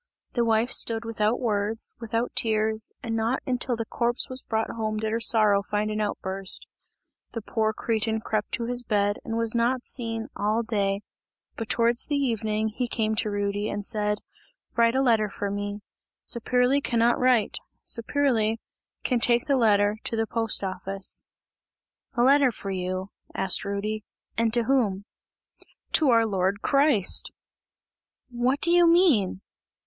The 0.33 0.43
wife 0.43 0.71
stood 0.71 1.05
without 1.05 1.39
words, 1.39 1.93
without 1.99 2.31
tears, 2.35 2.91
and 3.03 3.15
not 3.15 3.43
until 3.45 3.75
the 3.75 3.85
corpse 3.85 4.29
was 4.31 4.41
brought 4.41 4.71
home 4.71 4.97
did 4.97 5.11
her 5.11 5.19
sorrow 5.19 5.61
find 5.61 5.91
an 5.91 6.01
outburst. 6.01 6.65
The 7.33 7.41
poor 7.43 7.71
cretin 7.71 8.19
crept 8.19 8.51
to 8.53 8.63
his 8.65 8.81
bed 8.81 9.19
and 9.23 9.37
was 9.37 9.53
not 9.53 9.85
seen 9.85 10.27
all 10.35 10.63
day, 10.63 11.01
but 11.55 11.69
towards 11.69 12.11
evening 12.11 12.69
he 12.69 12.87
came 12.87 13.13
to 13.17 13.29
Rudy, 13.29 13.69
and 13.69 13.85
said: 13.85 14.21
"Write 14.75 14.95
a 14.95 15.03
letter 15.03 15.29
for 15.29 15.51
me. 15.51 15.81
Saperli 16.23 16.81
cannot 16.83 17.19
write! 17.19 17.59
Saperli 17.85 18.57
can 19.03 19.19
take 19.19 19.45
the 19.45 19.55
letter 19.55 19.99
to 20.05 20.15
the 20.15 20.25
post 20.25 20.63
office." 20.63 21.27
"A 22.15 22.23
letter 22.23 22.49
for 22.49 22.71
you," 22.71 23.11
asked 23.35 23.63
Rudy, 23.63 24.03
"and 24.35 24.51
to 24.55 24.63
whom?" 24.63 25.05
"To 25.91 26.09
our 26.09 26.25
Lord 26.25 26.63
Christ!" 26.63 27.31
"What 28.31 28.59
do 28.61 28.71
you 28.71 28.87
mean?" 28.87 29.41